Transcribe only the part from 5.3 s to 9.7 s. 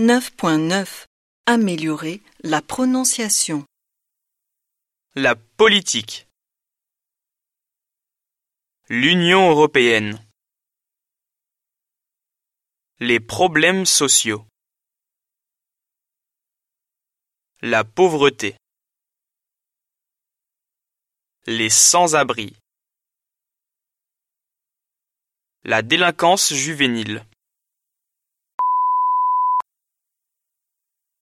politique. L'Union